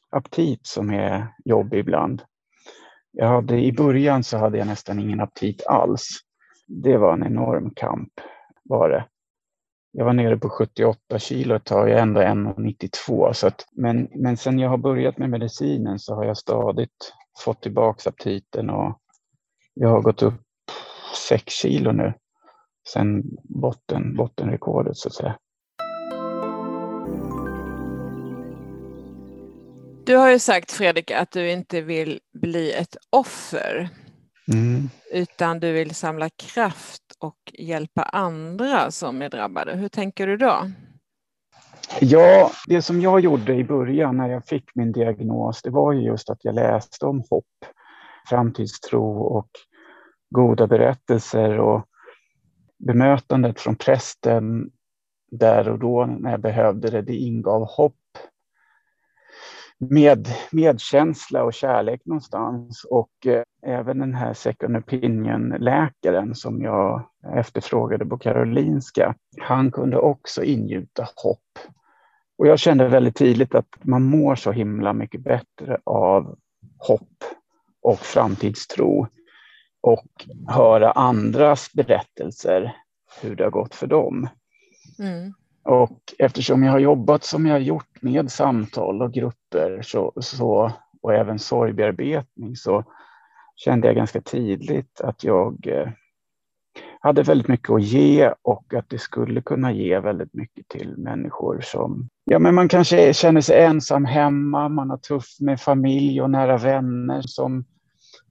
[0.09, 2.21] aptit som är jobbig ibland.
[3.11, 6.07] Jag hade, I början så hade jag nästan ingen aptit alls.
[6.67, 8.13] Det var en enorm kamp
[8.63, 9.05] var det.
[9.91, 13.33] Jag var nere på 78 kilo ett tag, jag är ändå 1,92.
[13.33, 17.61] Så att, men, men sen jag har börjat med medicinen så har jag stadigt fått
[17.61, 18.99] tillbaka aptiten och
[19.73, 20.41] jag har gått upp
[21.29, 22.13] 6 kilo nu
[22.93, 25.37] sen botten, bottenrekordet så att säga.
[30.09, 33.89] Du har ju sagt Fredrik att du inte vill bli ett offer.
[34.53, 34.89] Mm.
[35.11, 39.75] Utan du vill samla kraft och hjälpa andra som är drabbade.
[39.75, 40.71] Hur tänker du då?
[41.99, 46.01] Ja, det som jag gjorde i början när jag fick min diagnos, det var ju
[46.01, 47.65] just att jag läste om hopp,
[48.29, 49.49] framtidstro och
[50.29, 51.85] goda berättelser och
[52.77, 54.71] bemötandet från prästen
[55.31, 57.98] där och då när jag behövde det, det ingav hopp
[59.79, 62.85] med, medkänsla och kärlek någonstans.
[62.89, 70.43] Och eh, även den här second opinion-läkaren som jag efterfrågade på Karolinska, han kunde också
[70.43, 71.59] ingjuta hopp.
[72.37, 76.37] Och jag kände väldigt tydligt att man mår så himla mycket bättre av
[76.77, 77.23] hopp
[77.81, 79.07] och framtidstro
[79.81, 82.75] och höra andras berättelser,
[83.21, 84.29] hur det har gått för dem.
[84.99, 85.33] Mm.
[85.69, 90.71] Och eftersom jag har jobbat som jag har gjort med samtal och grupper så, så,
[91.01, 92.84] och även sorgbearbetning så
[93.55, 95.89] kände jag ganska tidigt att jag eh,
[96.99, 101.62] hade väldigt mycket att ge och att det skulle kunna ge väldigt mycket till människor
[101.62, 106.29] som, ja men man kanske känner sig ensam hemma, man har tufft med familj och
[106.29, 107.65] nära vänner som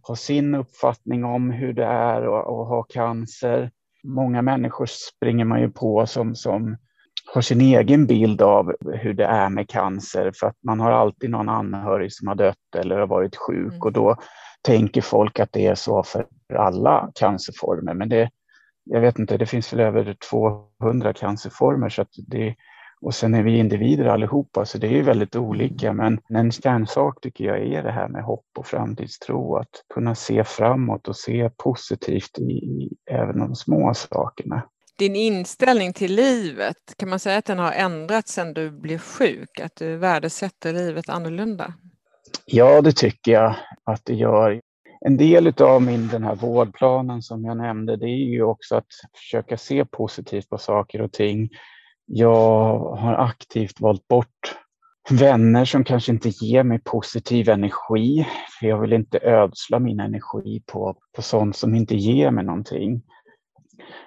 [0.03, 3.71] har sin uppfattning om hur det är att ha cancer.
[4.05, 6.77] Många människor springer man ju på som, som
[7.35, 11.31] har sin egen bild av hur det är med cancer för att man har alltid
[11.31, 13.83] någon anhörig som har dött eller har varit sjuk mm.
[13.83, 14.17] och då
[14.63, 17.95] tänker folk att det är så för alla cancerformer.
[17.95, 18.31] Men det,
[18.85, 22.55] jag vet inte, det finns väl över 200 cancerformer så att det,
[23.01, 27.45] och sen är vi individer allihopa så det är väldigt olika men en kärnsak tycker
[27.45, 32.39] jag är det här med hopp och framtidstro, att kunna se framåt och se positivt
[32.39, 34.63] i, i även de små sakerna.
[34.99, 39.61] Din inställning till livet, kan man säga att den har ändrats sedan du blev sjuk?
[39.61, 41.75] Att du värdesätter livet annorlunda?
[42.45, 44.61] Ja, det tycker jag att det gör.
[45.01, 48.87] En del av min, den här vårdplanen som jag nämnde, det är ju också att
[49.17, 51.49] försöka se positivt på saker och ting.
[52.07, 54.57] Jag har aktivt valt bort
[55.11, 58.27] vänner som kanske inte ger mig positiv energi.
[58.59, 63.03] För jag vill inte ödsla min energi på, på sånt som inte ger mig någonting.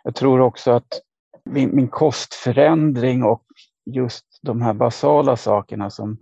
[0.04, 1.02] Jag tror också att
[1.46, 3.44] min, min kostförändring och
[3.86, 6.18] just de här basala sakerna som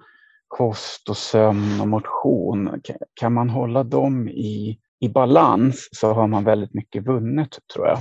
[0.47, 2.81] kost och sömn och motion,
[3.13, 7.99] kan man hålla dem i, i balans så har man väldigt mycket vunnet tror jag.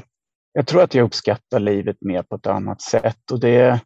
[0.52, 3.80] Jag tror att jag uppskattar livet mer på ett annat sätt och det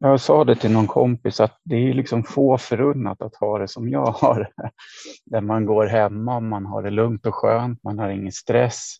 [0.00, 3.68] jag sa det till någon kompis att det är liksom få förunnat att ha det
[3.68, 4.50] som jag har.
[5.26, 8.96] Där man går hemma, man har det lugnt och skönt, man har ingen stress,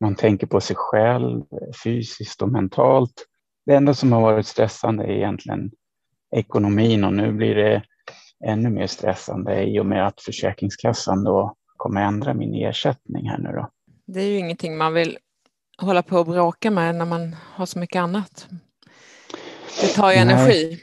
[0.00, 1.42] man tänker på sig själv
[1.84, 3.26] fysiskt och mentalt.
[3.66, 5.70] Det enda som har varit stressande är egentligen
[6.36, 7.82] ekonomin och nu blir det
[8.46, 13.48] ännu mer stressande i och med att Försäkringskassan då kommer ändra min ersättning här nu
[13.48, 13.70] då.
[14.06, 15.18] Det är ju ingenting man vill
[15.78, 18.48] hålla på och bråka med när man har så mycket annat.
[19.80, 20.80] Det tar ju Nej, energi.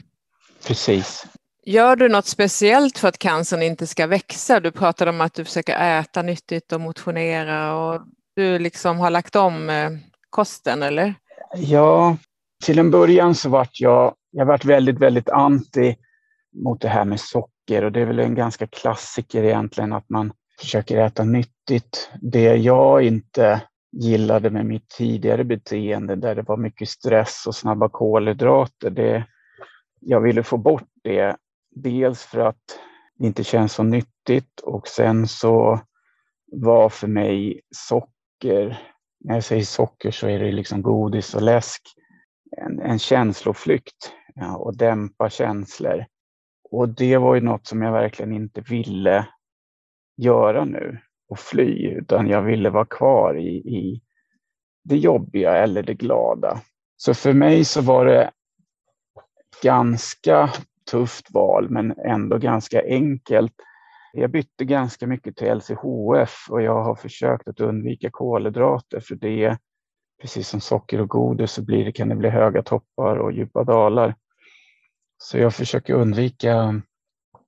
[0.68, 1.28] Precis.
[1.66, 4.60] Gör du något speciellt för att cancern inte ska växa?
[4.60, 8.02] Du pratade om att du försöker äta nyttigt och motionera och
[8.38, 9.90] du liksom har lagt om eh,
[10.30, 11.14] kosten, eller?
[11.56, 12.18] Ja,
[12.64, 15.96] till en början så vart jag, jag vart väldigt, väldigt anti
[16.64, 20.34] mot det här med socker och det är väl en ganska klassiker egentligen att man
[20.60, 22.10] försöker äta nyttigt.
[22.22, 27.90] Det jag inte gillade med mitt tidigare beteende där det var mycket stress och snabba
[27.90, 29.26] kolhydrater, det,
[30.00, 31.36] jag ville få bort det.
[31.76, 32.80] Dels för att
[33.20, 35.80] det inte känns så nyttigt och sen så
[36.52, 41.82] var för mig socker, när jag säger socker så är det liksom godis och läsk,
[42.58, 46.06] en, en känsloflykt ja, och dämpa känslor.
[46.72, 49.28] Och det var ju något som jag verkligen inte ville
[50.18, 54.02] göra nu och fly, utan jag ville vara kvar i, i
[54.84, 56.62] det jobbiga eller det glada.
[56.98, 58.32] Så för mig så var det
[59.64, 60.50] ganska
[60.92, 63.54] tufft val, men ändå ganska enkelt.
[64.14, 69.58] Jag bytte ganska mycket till LCHF och jag har försökt att undvika kolhydrater för det,
[70.22, 73.64] precis som socker och godis, så blir det, kan det bli höga toppar och djupa
[73.64, 74.16] dalar.
[75.18, 76.82] Så jag försöker undvika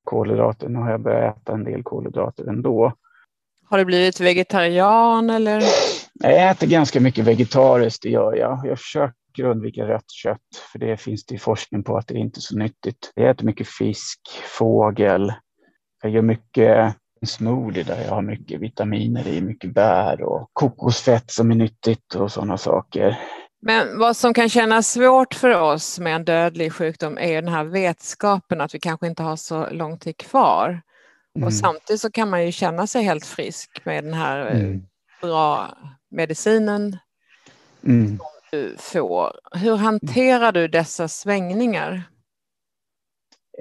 [0.03, 0.69] kolhydrater.
[0.69, 2.93] Nu har jag börjat äta en del kolhydrater ändå.
[3.65, 5.63] Har du blivit vegetarian eller?
[6.13, 8.61] Jag äter ganska mycket vegetariskt, det gör jag.
[8.65, 12.41] Jag försöker undvika rött kött, för det finns det forskning på att det inte är
[12.41, 13.11] så nyttigt.
[13.15, 14.19] Jag äter mycket fisk,
[14.57, 15.33] fågel.
[16.01, 21.51] Jag gör mycket smoothie där jag har mycket vitaminer i, mycket bär och kokosfett som
[21.51, 23.19] är nyttigt och sådana saker.
[23.61, 27.63] Men vad som kan kännas svårt för oss med en dödlig sjukdom är den här
[27.63, 30.81] vetskapen att vi kanske inte har så lång tid kvar.
[31.35, 31.47] Mm.
[31.47, 34.81] Och samtidigt så kan man ju känna sig helt frisk med den här eh, mm.
[35.21, 35.77] bra
[36.11, 36.97] medicinen
[37.83, 38.17] mm.
[38.17, 39.31] som du får.
[39.51, 42.03] Hur hanterar du dessa svängningar?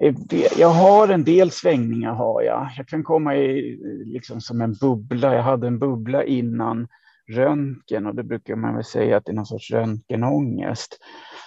[0.00, 0.14] Eh,
[0.58, 2.70] jag har en del svängningar har jag.
[2.76, 5.34] Jag kan komma i liksom som en bubbla.
[5.34, 6.88] Jag hade en bubbla innan
[7.32, 10.98] röntgen och det brukar man väl säga att det är någon sorts röntgenångest.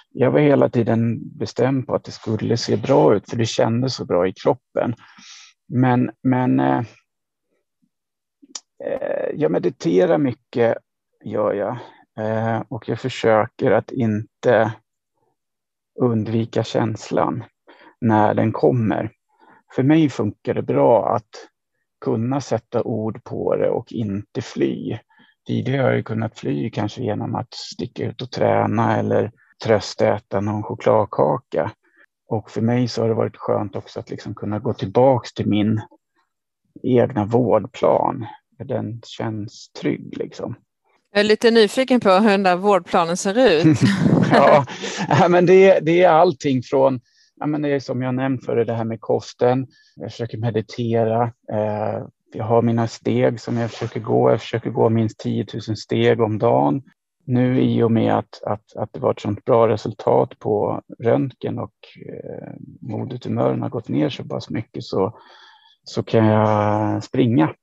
[0.09, 3.95] Jag var hela tiden bestämd på att det skulle se bra ut för det kändes
[3.95, 4.95] så bra i kroppen.
[5.67, 6.79] Men, men eh,
[8.83, 10.77] eh jag mediterar mycket,
[11.23, 11.77] gör jag.
[12.17, 14.73] Eh, och jag försöker att inte
[15.99, 17.43] undvika känslan
[18.01, 19.11] när den kommer.
[19.75, 21.29] För mig funkar det bra att
[22.05, 24.97] kunna sätta ord på det och inte fly.
[25.47, 29.31] Tidigare har jag kunnat fly kanske genom att sticka ut och träna eller
[29.63, 31.71] tröstäta någon chokladkaka.
[32.27, 35.47] Och för mig så har det varit skönt också att liksom kunna gå tillbaks till
[35.47, 35.81] min
[36.83, 38.25] egna vårdplan.
[38.65, 40.55] Den känns trygg liksom.
[41.13, 43.77] Jag är lite nyfiken på hur den där vårdplanen ser ut.
[45.09, 46.99] ja, men det, det är allting från,
[47.41, 49.67] ja, men det är som jag nämnt för det här med kosten.
[49.95, 51.23] Jag försöker meditera.
[51.51, 54.29] Eh, jag har mina steg som jag försöker gå.
[54.29, 56.83] Jag försöker gå minst 10 000 steg om dagen.
[57.25, 61.59] Nu i och med att, att, att det var ett sådant bra resultat på röntgen
[61.59, 61.73] och
[62.05, 65.19] eh, modetumören har gått ner så pass mycket så,
[65.83, 67.53] så kan jag springa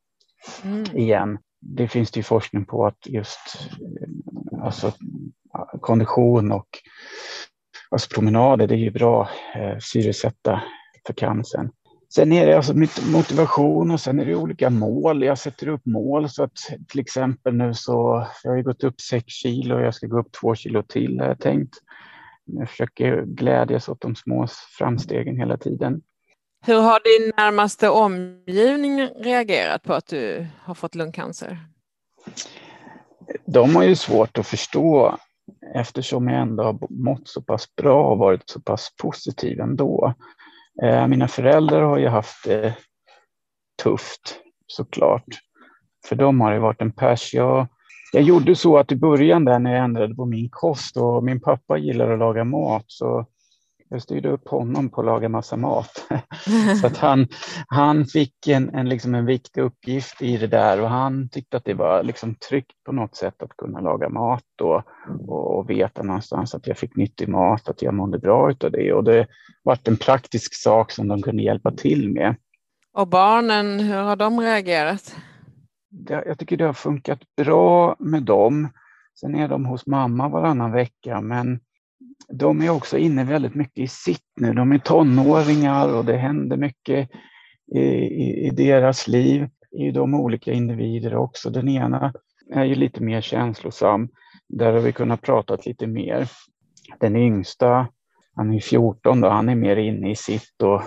[0.65, 0.85] mm.
[0.97, 1.39] igen.
[1.61, 3.71] Det finns det ju forskning på att just
[4.63, 4.93] alltså,
[5.81, 6.69] kondition och
[7.91, 10.63] alltså promenader, det är ju bra eh, syresätta
[11.07, 11.71] för cancern.
[12.15, 12.75] Sen är det alltså
[13.13, 15.25] motivation och sen är det olika mål.
[15.25, 16.57] Jag sätter upp mål så att
[16.89, 20.19] till exempel nu så, jag har ju gått upp 6 kilo och jag ska gå
[20.19, 21.75] upp 2 kilo till har jag tänkt.
[22.45, 24.47] Jag försöker glädjas åt de små
[24.79, 26.01] framstegen hela tiden.
[26.67, 31.59] Hur har din närmaste omgivning reagerat på att du har fått lungcancer?
[33.47, 35.19] De har ju svårt att förstå
[35.75, 40.15] eftersom jag ändå har mått så pass bra och varit så pass positiv ändå.
[40.83, 42.75] Eh, mina föräldrar har ju haft det
[43.83, 45.25] tufft såklart.
[46.09, 47.35] För dem har det varit en pers.
[47.35, 47.67] Jag,
[48.13, 51.41] jag gjorde så att i början där när jag ändrade på min kost och min
[51.41, 53.27] pappa gillar att laga mat så
[53.91, 56.07] jag styrde upp honom på att laga massa mat.
[56.81, 57.27] så att han,
[57.69, 61.65] han fick en, en, liksom en viktig uppgift i det där och han tyckte att
[61.65, 64.83] det var liksom tryggt på något sätt att kunna laga mat och,
[65.29, 68.93] och, och veta någonstans att jag fick nyttig mat, att jag mådde bra av det.
[68.93, 69.27] Och det
[69.63, 72.37] var en praktisk sak som de kunde hjälpa till med.
[72.93, 75.17] Och barnen, hur har de reagerat?
[76.09, 78.69] Jag tycker det har funkat bra med dem.
[79.21, 81.61] Sen är de hos mamma varannan vecka, men
[82.33, 84.53] de är också inne väldigt mycket i sitt nu.
[84.53, 87.11] De är tonåringar och det händer mycket
[87.75, 89.49] i, i, i deras liv.
[89.71, 91.51] I de olika individer också.
[91.51, 92.13] Den ena
[92.55, 94.09] är ju lite mer känslosam.
[94.49, 96.29] Där har vi kunnat prata lite mer.
[97.01, 97.89] Den yngsta,
[98.35, 100.63] han är 14 då, han är mer inne i sitt.
[100.63, 100.83] Och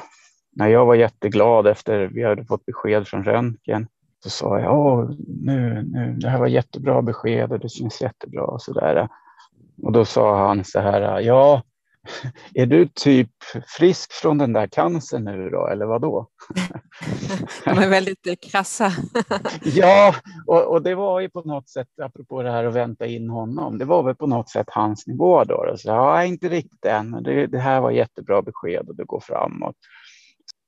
[0.55, 3.87] när jag var jätteglad efter vi hade fått besked från röntgen
[4.23, 8.61] så sa jag, nu, nu, det här var jättebra besked och det känns jättebra och
[8.61, 9.07] sådär.
[9.83, 11.61] Och då sa han så här, ja,
[12.53, 13.29] är du typ
[13.77, 16.27] frisk från den där cancern nu då, eller vad då?
[17.65, 18.91] De är väldigt krassa.
[19.63, 20.15] ja,
[20.47, 23.77] och, och, det var ju på något sätt, apropå det här att vänta in honom,
[23.77, 25.75] det var väl på något sätt hans nivå då.
[25.77, 29.75] Så, ja, inte riktigt än, det, det här var jättebra besked och det går framåt.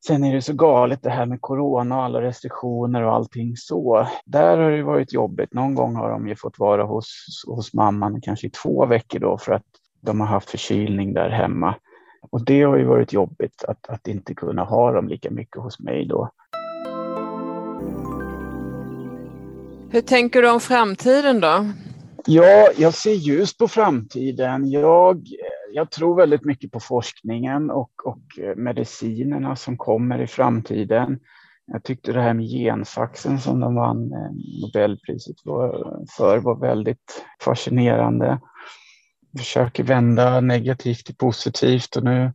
[0.07, 4.07] Sen är det så galet det här med corona och alla restriktioner och allting så.
[4.25, 5.53] Där har det varit jobbigt.
[5.53, 9.37] Någon gång har de ju fått vara hos, hos mamman kanske i två veckor då
[9.37, 9.65] för att
[10.01, 11.75] de har haft förkylning där hemma.
[12.29, 15.79] Och det har ju varit jobbigt att, att inte kunna ha dem lika mycket hos
[15.79, 16.29] mig då.
[19.89, 21.65] Hur tänker du om framtiden då?
[22.25, 24.71] Ja, jag ser ljus på framtiden.
[24.71, 25.27] Jag
[25.73, 31.19] jag tror väldigt mycket på forskningen och, och eh, medicinerna som kommer i framtiden.
[31.65, 34.31] Jag tyckte det här med gensaxen som de vann eh,
[34.61, 35.35] Nobelpriset
[36.17, 38.39] för var väldigt fascinerande.
[39.37, 42.33] Försöker vända negativt till positivt och nu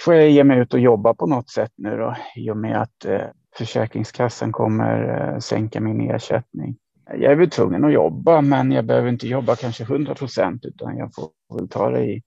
[0.00, 2.82] får jag ge mig ut och jobba på något sätt nu då i och med
[2.82, 3.26] att eh,
[3.56, 9.28] Försäkringskassan kommer sänka min ersättning jag är väl tvungen att jobba, men jag behöver inte
[9.28, 12.22] jobba kanske 100 procent, utan jag får väl ta det i,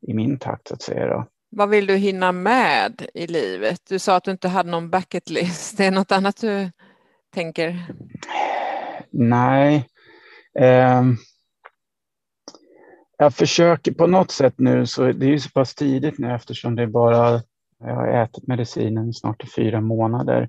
[0.00, 1.06] i min takt så att säga.
[1.06, 1.26] Då.
[1.50, 3.80] Vad vill du hinna med i livet?
[3.88, 5.76] Du sa att du inte hade någon bucket list.
[5.76, 6.70] Det är något annat du
[7.34, 7.86] tänker?
[9.10, 9.88] Nej.
[10.58, 11.02] Eh,
[13.18, 16.76] jag försöker på något sätt nu, så det är ju så pass tidigt nu eftersom
[16.76, 17.42] det är bara,
[17.78, 20.48] jag har ätit medicinen snart i fyra månader.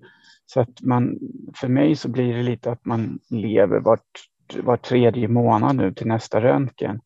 [0.50, 1.20] Så att man,
[1.56, 4.30] för mig så blir det lite att man lever vart,
[4.64, 7.02] var tredje månad nu till nästa röntgen.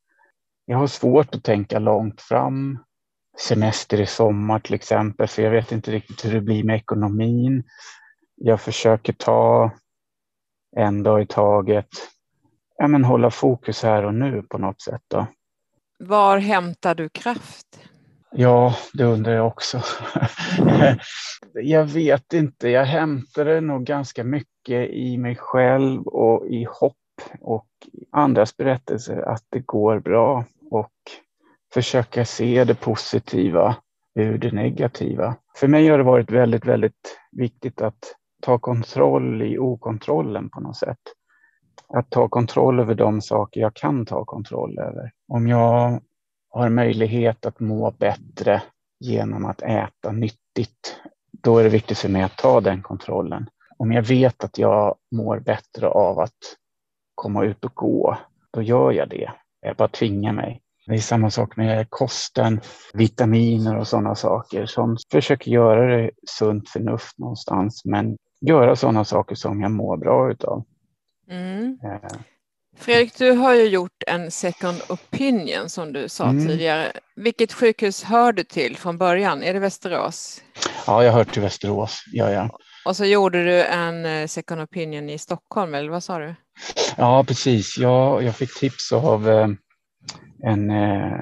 [0.66, 2.80] Jag har svårt att tänka långt fram.
[3.48, 7.64] Semester i sommar till exempel, för jag vet inte riktigt hur det blir med ekonomin.
[8.36, 9.72] Jag försöker ta
[10.76, 11.88] en dag i taget.
[12.78, 15.02] Ja, men hålla fokus här och nu på något sätt.
[15.08, 15.28] Då.
[16.00, 17.91] Var hämtar du kraft?
[18.32, 19.82] Ja, det undrar jag också.
[21.54, 22.70] jag vet inte.
[22.70, 26.96] Jag hämtar det nog ganska mycket i mig själv och i hopp
[27.42, 27.68] och
[28.12, 30.92] andras berättelser att det går bra och
[31.74, 33.76] försöka se det positiva
[34.16, 35.36] ur det negativa.
[35.56, 40.78] För mig har det varit väldigt, väldigt viktigt att ta kontroll i okontrollen på något
[40.78, 41.00] sätt.
[41.88, 45.12] Att ta kontroll över de saker jag kan ta kontroll över.
[45.28, 46.02] Om jag
[46.52, 48.62] har möjlighet att må bättre
[49.00, 50.96] genom att äta nyttigt,
[51.32, 53.50] då är det viktigt för mig att ta den kontrollen.
[53.78, 56.38] Om jag vet att jag mår bättre av att
[57.16, 58.18] komma ut och gå,
[58.52, 59.32] då gör jag det.
[59.62, 60.62] Jag bara tvingar mig.
[60.88, 62.62] Det är samma sak med kosten,
[62.94, 64.66] vitaminer och sådana saker.
[64.66, 70.32] Som försöker göra det sunt förnuft någonstans, men göra sådana saker som jag mår bra
[70.32, 70.64] utav.
[71.30, 71.78] Mm.
[72.78, 76.48] Fredrik, du har ju gjort en second opinion som du sa mm.
[76.48, 76.92] tidigare.
[77.16, 79.44] Vilket sjukhus hör du till från början?
[79.44, 80.42] Är det Västerås?
[80.88, 82.04] Ja, jag hör till Västerås.
[82.12, 82.50] Ja, ja.
[82.86, 86.36] Och så gjorde du en eh, second opinion i Stockholm, eller vad sa du?
[86.98, 87.78] Ja, precis.
[87.78, 89.48] Jag, jag fick tips av eh,
[90.44, 91.14] en, eh,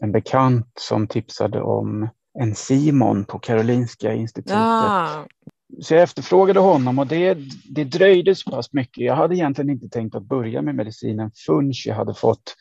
[0.00, 2.08] en bekant som tipsade om
[2.40, 4.56] en Simon på Karolinska institutet.
[4.56, 5.26] Ja,
[5.80, 7.38] så jag efterfrågade honom och det,
[7.70, 9.04] det dröjde så pass mycket.
[9.04, 12.56] Jag hade egentligen inte tänkt att börja med medicinen förrän jag hade fått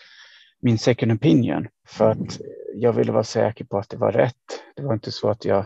[0.61, 1.67] min second opinion.
[1.87, 2.39] För att
[2.75, 4.33] jag ville vara säker på att det var rätt.
[4.75, 5.65] Det var inte så att jag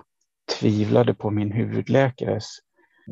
[0.59, 2.59] tvivlade på min huvudläkares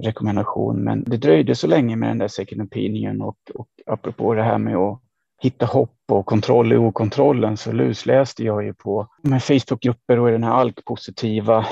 [0.03, 0.83] rekommendation.
[0.83, 4.57] Men det dröjde så länge med den där second opinion och, och apropå det här
[4.57, 5.01] med att
[5.41, 9.07] hitta hopp och kontroll i okontrollen så lusläste jag ju på
[9.41, 11.65] Facebookgrupper och i den här ALK-positiva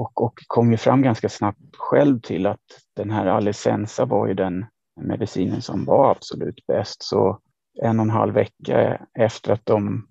[0.00, 2.60] och, och kom ju fram ganska snabbt själv till att
[2.96, 4.66] den här Alecensa var ju den
[5.00, 7.02] medicinen som var absolut bäst.
[7.02, 7.38] Så
[7.82, 10.08] en och en halv vecka efter att de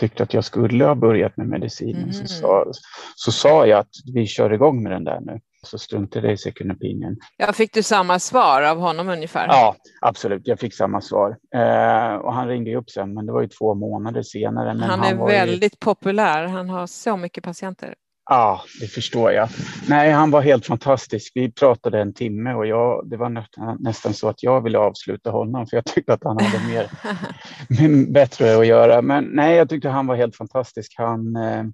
[0.00, 2.12] tyckte att jag skulle ha börjat med medicinen Mhm.
[2.12, 2.64] så, sa,
[3.16, 5.40] så sa jag att vi kör igång med den där nu.
[5.66, 7.16] Så struntade jag i second opinion.
[7.36, 9.46] ja, fick du samma svar av honom ungefär?
[9.48, 10.42] Ja, absolut.
[10.44, 11.36] Jag fick samma svar.
[11.54, 14.74] Eh, och han ringde upp sen, men det var ju två månader senare.
[14.74, 16.46] Men han är var ju- väldigt populär.
[16.46, 17.94] Han har så mycket patienter.
[18.32, 19.48] Ja, det förstår jag.
[19.88, 21.32] Nej, han var helt fantastisk.
[21.34, 25.30] Vi pratade en timme och jag, det var nästan, nästan så att jag ville avsluta
[25.30, 26.90] honom för jag tyckte att han hade mer,
[27.68, 29.02] mer bättre att göra.
[29.02, 30.94] Men nej, jag tyckte han var helt fantastisk.
[30.96, 31.64] Han, eh,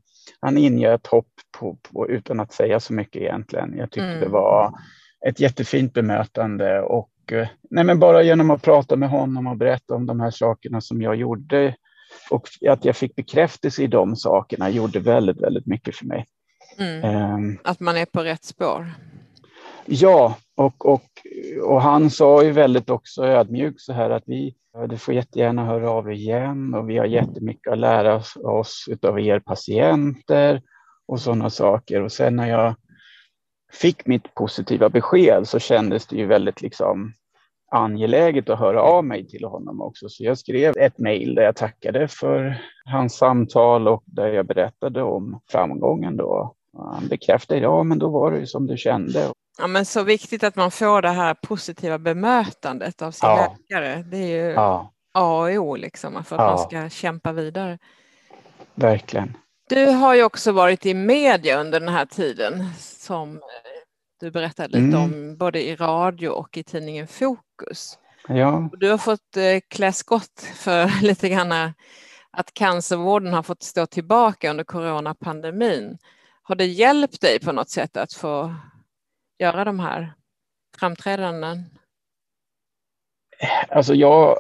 [0.40, 1.28] han ingöt hopp
[1.59, 3.76] på, på, utan att säga så mycket egentligen.
[3.76, 4.20] Jag tyckte Mm.
[4.20, 4.72] det var
[5.26, 9.94] ett jättefint bemötande och eh, nej, men bara genom att prata med honom och berätta
[9.94, 11.74] om de här sakerna som jag gjorde
[12.30, 16.26] och att jag fick bekräftelse i de sakerna gjorde väldigt, väldigt mycket för mig.
[16.78, 17.04] Mm.
[17.04, 18.86] Ehm, Att man är på rätt spår.
[19.86, 21.04] Ja, och, och,
[21.62, 24.54] och han sa ju väldigt också ödmjukt så här att vi,
[24.88, 28.88] du får jättegärna höra av er igen och vi har jättemycket att lära oss, oss
[29.02, 30.62] av er patienter
[31.08, 32.02] och sådana saker.
[32.02, 32.74] Och sen när jag
[33.72, 37.12] fick mitt positiva besked så kändes det ju väldigt liksom
[37.70, 40.08] angeläget att höra av mig till honom också.
[40.08, 45.02] Så jag skrev ett mejl där jag tackade för hans samtal och där jag berättade
[45.02, 46.54] om framgången då.
[46.76, 49.32] Och Han bekräftade, ja men då var det ju som du kände.
[49.58, 53.56] Ja, men så viktigt att man får det här positiva bemötandet av sin Ja.
[53.68, 54.02] läkare.
[54.02, 56.48] Det är ju Ja, A och O liksom, för att Ja.
[56.48, 57.78] man ska kämpa vidare.
[58.74, 59.36] verkligen.
[59.68, 63.42] Du har ju också varit i media under den här tiden som eh,
[64.20, 65.02] du berättade lite Mm.
[65.02, 67.98] om både i radio och i tidningen Fokus.
[68.28, 71.52] Ja, Du har fått eh, klä skott för lite grann
[72.30, 75.98] att cancervården har fått stå tillbaka under coronapandemin.
[76.49, 78.55] Har det hjälpt dig på något sätt att få
[79.38, 80.12] göra de här
[80.78, 81.64] framträdanden?
[83.68, 84.38] alltså jag,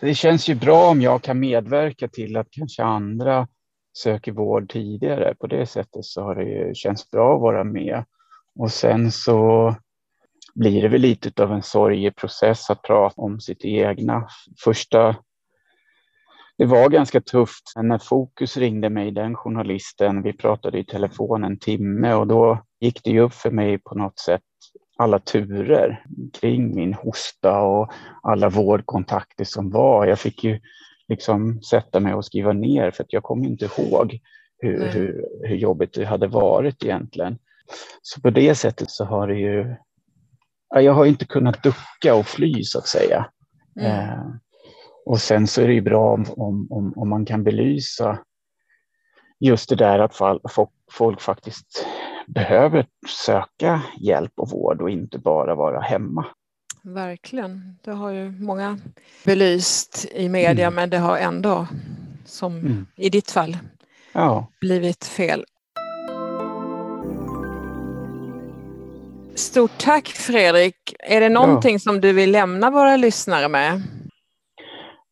[0.00, 3.48] det känns ju bra om jag kan medverka till att kanske andra
[3.98, 5.34] söker vård tidigare.
[5.34, 8.04] På det sättet så har det ju känts bra att vara med.
[8.58, 9.74] Och sen så
[10.54, 14.28] blir det väl lite av en sorgeprocess att prata om sitt egna.
[14.64, 15.16] Första,
[16.58, 20.22] det var ganska tufft när Fokus ringde mig, den journalisten.
[20.22, 23.94] Vi pratade i telefon en timme och då gick det ju upp för mig på
[23.94, 24.42] något sätt
[24.96, 26.04] alla turer
[26.40, 27.92] kring min hosta och
[28.22, 30.06] alla vårdkontakter som var.
[30.06, 30.60] Jag fick ju
[31.08, 34.20] liksom sätta mig och skriva ner för att jag kom inte ihåg
[34.58, 37.38] hur, hur, hur jobbigt det hade varit egentligen.
[38.02, 39.76] Så på det sättet så har det ju...
[40.68, 43.26] Ja, jag har inte kunnat ducka och fly så att säga.
[43.80, 44.38] Mm.
[45.06, 48.18] Och sen så är det ju bra om, om, om, om man kan belysa
[49.40, 50.16] just det där att
[50.90, 51.86] folk, faktiskt
[52.26, 56.26] behöver söka hjälp och vård och inte bara vara hemma.
[56.82, 57.78] Verkligen.
[57.82, 58.78] Det har ju många
[59.24, 60.74] belyst i media Mm.
[60.74, 61.66] men det har ändå,
[62.24, 62.86] som Mm.
[62.96, 63.56] i ditt fall,
[64.12, 65.44] Ja, blivit fel.
[69.34, 70.94] Stort tack Fredrik.
[70.98, 73.82] Är det någonting som du vill lämna våra lyssnare med?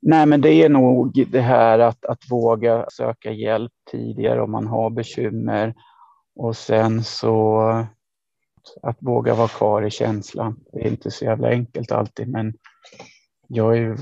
[0.03, 4.67] Nej men det är nog det här att, att våga söka hjälp tidigare om man
[4.67, 5.75] har bekymmer
[6.37, 7.61] och sen så
[8.83, 10.61] att våga vara kvar i känslan.
[10.73, 12.55] Det är inte så jävla enkelt alltid men
[13.49, 13.97] jag är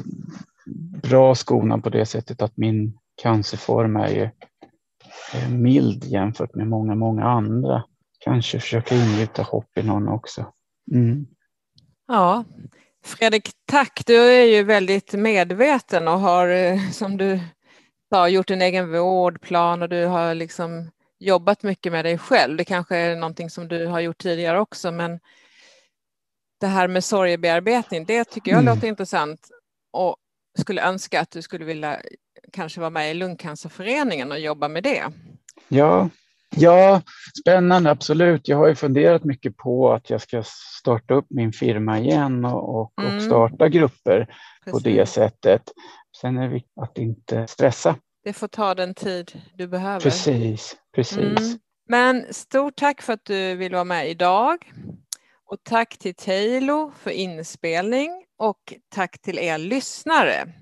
[1.03, 4.29] bra skonad på det sättet att min cancerform är ju
[5.51, 7.85] mild jämfört med många, många andra.
[8.19, 10.53] Kanske försöka ingjuta hopp i någon också.
[10.93, 11.27] Mm.
[12.09, 12.45] Ja,
[13.05, 14.03] Fredrik, tack.
[14.07, 17.41] Du är ju väldigt medveten och har, eh, som du
[18.13, 22.57] sa, gjort en egen vårdplan och du har liksom jobbat mycket med dig själv.
[22.57, 25.21] Det kanske är någonting som du har gjort tidigare också, men
[26.61, 28.75] det här med sorgebearbetning, det tycker jag Mm.
[28.75, 29.49] låter intressant
[29.93, 30.17] och
[30.59, 32.01] skulle önska att du skulle vilja
[32.53, 35.05] kanske vara med i Lungcancerföreningen och jobba med det.
[35.69, 36.09] Ja,
[36.57, 37.03] ja,
[37.41, 38.49] spännande, absolut.
[38.49, 40.43] Jag har ju funderat mycket på att jag ska
[40.81, 43.17] starta upp min firma igen och, och, Mm.
[43.17, 44.35] och starta grupper
[44.71, 45.15] på det Precis.
[45.15, 45.63] sättet.
[46.21, 50.01] Sen är det viktigt att inte stressa Det får ta den tid du behöver.
[50.01, 51.19] Precis, precis.
[51.19, 51.59] Mm.
[51.89, 54.73] Men stort tack för att du vill vara med idag.
[55.45, 60.53] Och tack till Taylor för inspelning och tack till er lyssnare.